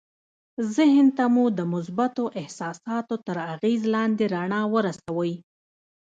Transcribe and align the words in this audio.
ذهن 0.75 1.07
ته 1.17 1.25
مو 1.33 1.45
د 1.57 1.59
مثبتو 1.73 2.25
احساساتو 2.41 3.15
تر 3.27 3.37
اغېز 3.53 3.81
لاندې 3.93 4.25
رڼا 4.33 4.61
ورسوئ 4.73 5.33